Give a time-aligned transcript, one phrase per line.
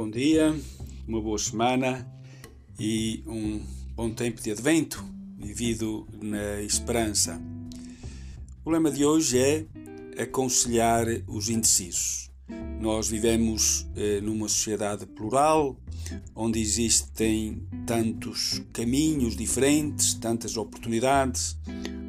[0.00, 0.58] bom dia,
[1.06, 2.10] uma boa semana
[2.78, 3.60] e um
[3.94, 5.04] bom tempo de advento
[5.36, 7.38] vivido na esperança.
[8.64, 9.66] O lema de hoje é
[10.22, 12.30] aconselhar os indecisos.
[12.80, 15.76] Nós vivemos eh, numa sociedade plural,
[16.34, 21.58] onde existem tantos caminhos diferentes, tantas oportunidades,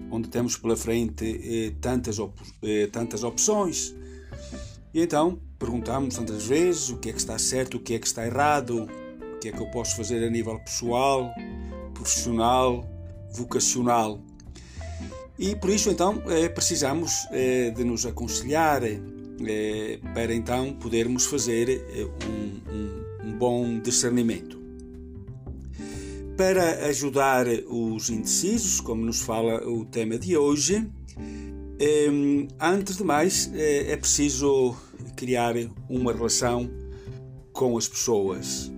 [0.09, 3.93] onde temos pela frente eh, tantas, op eh, tantas opções.
[4.94, 8.08] E então perguntamos tantas vezes o que é que está certo, o que é que
[8.08, 8.88] está errado,
[9.36, 11.31] o que é que eu posso fazer a nível pessoal,
[11.94, 12.84] profissional,
[13.31, 14.20] vocacional.
[15.40, 21.84] E por isso então eh, precisamos eh, de nos aconselhar eh, para então podermos fazer
[22.28, 24.59] um, um, um bom discernimento.
[26.36, 30.88] Para ajudar os indecisos, como nos fala o tema de hoje,
[32.59, 34.76] antes de mais é preciso
[35.16, 35.55] criar
[35.89, 36.70] uma relação
[37.53, 38.72] com as pessoas,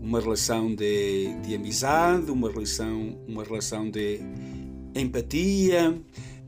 [0.00, 4.20] uma relação de, de amizade, uma relação, uma relação de
[4.94, 6.00] empatia,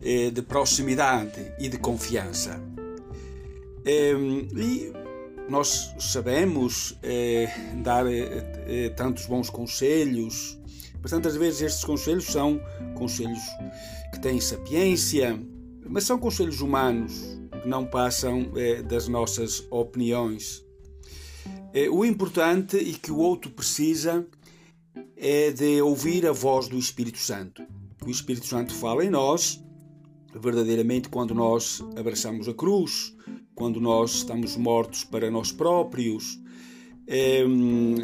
[0.03, 2.61] eh, de proximidade e de confiança.
[3.85, 4.93] E
[5.49, 7.49] nós sabemos eh,
[7.83, 10.59] dar eh, tantos bons conselhos,
[11.01, 12.61] mas tantas vezes estes conselhos são
[12.95, 13.43] conselhos
[14.13, 15.39] que têm sapiência,
[15.87, 20.65] mas são conselhos humanos, que não passam eh, das nossas opiniões.
[21.75, 24.27] Eh, o importante e que o outro precisa
[25.17, 27.63] é de ouvir a voz do Espírito Santo.
[28.05, 29.63] O Espírito Santo fala em nós,
[30.35, 33.15] verdadeiramente, quando nós abraçamos a cruz,
[33.55, 36.42] quando nós estamos mortos para nós próprios,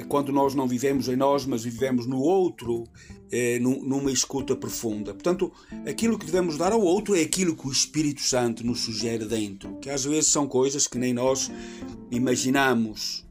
[0.09, 2.85] quando nós não vivemos em nós, mas vivemos no outro,
[3.31, 5.13] é, numa escuta profunda.
[5.13, 5.53] Portanto,
[5.87, 9.77] aquilo que devemos dar ao outro é aquilo que o Espírito Santo nos sugere dentro,
[9.81, 11.51] que às vezes são coisas que nem nós
[12.11, 13.27] imaginamos.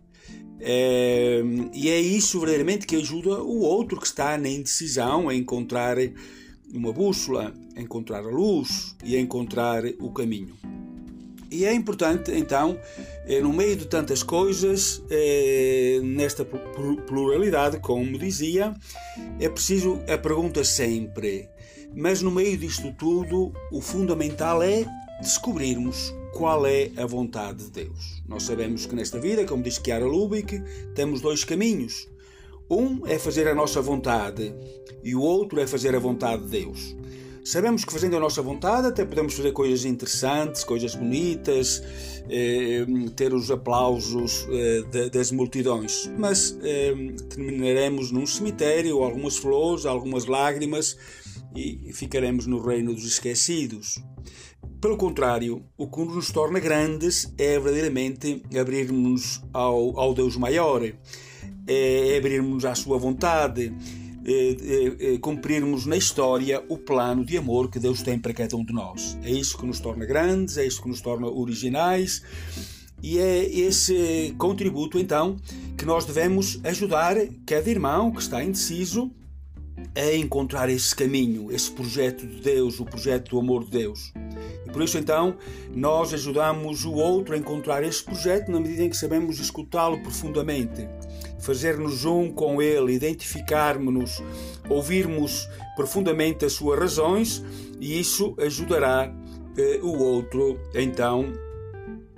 [0.59, 5.97] É, e é isso verdadeiramente que ajuda o outro que está na indecisão a encontrar
[6.73, 10.57] uma bússola, a encontrar a luz e a encontrar o caminho.
[11.49, 12.77] E é importante, então,
[13.25, 18.73] eh, no meio de tantas coisas, eh, nesta pluralidade, como dizia,
[19.39, 21.49] é preciso a pergunta sempre.
[21.95, 24.85] Mas no meio disto tudo, o fundamental é
[25.21, 28.21] descobrirmos qual é a vontade de Deus.
[28.27, 30.61] Nós sabemos que nesta vida, como diz Chiara Lubick,
[30.93, 32.07] temos dois caminhos.
[32.69, 34.53] Um é fazer a nossa vontade
[35.03, 36.95] e o outro é fazer a vontade de Deus.
[37.47, 41.81] Sabemos que fazendo a nossa vontade até podemos fazer coisas interessantes, coisas bonitas,
[42.29, 42.85] eh,
[43.15, 46.93] ter os aplausos eh, das multidões, mas eh,
[47.29, 50.97] terminaremos num cemitério, algumas flores, algumas lágrimas
[51.55, 54.03] e ficaremos no reino dos esquecidos.
[54.81, 60.83] Pelo contrário, o que nos torna grandes é verdadeiramente abrirmos ao, ao Deus maior,
[61.65, 63.73] é abrirmos à sua vontade
[64.29, 68.57] eh, eh, eh, cumprirmos na história o plano de amor que Deus tem para cada
[68.57, 69.17] um de nós.
[69.23, 72.21] É isso que nos torna grandes, é isso que nos torna originais
[73.01, 75.37] e é esse contributo então
[75.77, 77.15] que nós devemos ajudar
[77.45, 79.09] cada irmão que está indeciso
[79.95, 84.11] a encontrar esse caminho, esse projeto de Deus, o projeto do amor de Deus.
[84.77, 85.35] Por isso então
[85.73, 90.87] nós ajudamos o outro a encontrar esse projeto na medida em que sabemos escutá-lo profundamente
[91.39, 94.21] fazer-nos um com Ele, identificarmos-nos,
[94.69, 97.43] ouvirmos profundamente as suas razões
[97.81, 99.11] e isso ajudará
[99.57, 101.33] eh, o outro então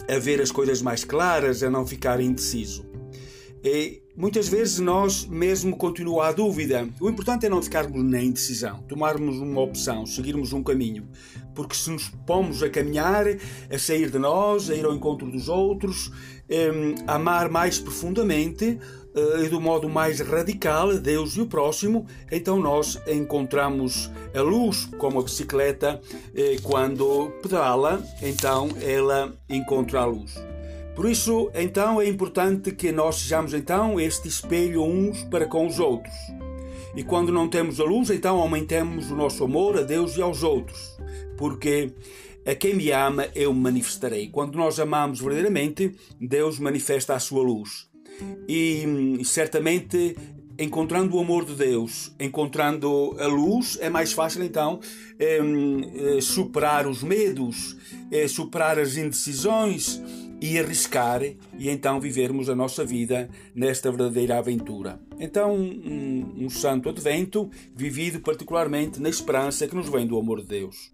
[0.06, 2.89] a ver as coisas mais claras, a não ficar indeciso.
[3.64, 6.88] E muitas vezes nós mesmo continua a dúvida.
[7.00, 11.08] O importante é não ficarmos na indecisão, tomarmos uma opção, seguirmos um caminho.
[11.54, 15.50] Porque se nos pomos a caminhar, a sair de nós, a ir ao encontro dos
[15.50, 16.12] outros,
[17.06, 18.80] a amar mais profundamente,
[19.16, 24.86] eh, e do modo mais radical, Deus e o próximo, então nós encontramos a luz,
[24.98, 26.00] como a bicicleta,
[26.36, 30.36] eh, quando pedala, então ela encontra a luz.
[31.00, 35.80] Por isso, então, é importante que nós sejamos então este espelho uns para com os
[35.80, 36.14] outros.
[36.94, 40.44] E quando não temos a luz, então aumentemos o nosso amor a Deus e aos
[40.44, 40.98] outros.
[41.38, 41.94] Porque
[42.46, 44.28] a quem me ama eu manifestarei.
[44.28, 47.88] Quando nós amamos verdadeiramente, Deus manifesta a sua luz
[48.46, 50.18] e certamente
[50.60, 54.82] encontrando o amor de Deus, encontrando a luz, é mais fácil então
[55.18, 57.78] é, é, superar os medos,
[58.12, 60.02] é, superar as indecisões
[60.42, 65.00] e arriscar e então vivermos a nossa vida nesta verdadeira aventura.
[65.20, 70.48] Então, um, um santo advento vivido particularmente na esperança que nos vem do amor de
[70.48, 70.92] Deus.